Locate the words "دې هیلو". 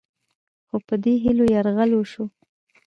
1.03-1.43